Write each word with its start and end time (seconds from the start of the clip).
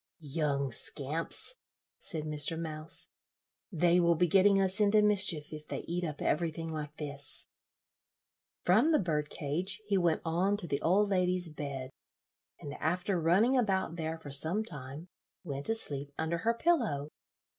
"Young 0.33 0.71
scamps," 0.71 1.53
said 1.99 2.23
Mr. 2.23 2.57
Mouse, 2.59 3.09
"they 3.71 3.99
will 3.99 4.15
be 4.15 4.25
getting 4.27 4.59
us 4.59 4.79
into 4.79 5.03
mischief 5.03 5.53
if 5.53 5.67
they 5.67 5.81
eat 5.81 6.03
up 6.03 6.23
everything 6.23 6.69
like 6.71 6.97
this." 6.97 7.45
From 8.63 8.93
the 8.93 8.97
bird 8.99 9.29
cage 9.29 9.79
he 9.85 9.99
went 9.99 10.23
on 10.25 10.57
to 10.57 10.65
the 10.65 10.81
old 10.81 11.09
lady's 11.09 11.49
bed, 11.53 11.91
and 12.59 12.73
after 12.79 13.21
running 13.21 13.55
about 13.55 13.95
there 13.95 14.17
for 14.17 14.31
some 14.31 14.63
time, 14.63 15.07
went 15.43 15.67
to 15.67 15.75
sleep 15.75 16.11
under 16.17 16.39
her 16.39 16.55
pillow. 16.55 17.09